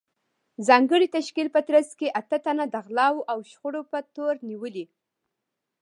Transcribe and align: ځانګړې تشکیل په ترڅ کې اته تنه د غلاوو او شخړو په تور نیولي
ځانګړې 0.67 1.07
تشکیل 1.15 1.47
په 1.55 1.61
ترڅ 1.67 1.89
کې 1.99 2.07
اته 2.19 2.37
تنه 2.45 2.65
د 2.69 2.75
غلاوو 2.85 3.27
او 3.31 3.37
شخړو 3.51 3.81
په 3.91 3.97
تور 4.15 4.33
نیولي 4.49 4.85